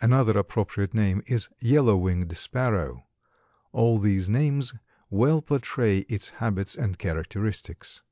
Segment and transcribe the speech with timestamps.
[0.00, 3.06] Another appropriate name is Yellow winged Sparrow.
[3.70, 4.74] All these names
[5.10, 8.02] well portray its habits and characteristics.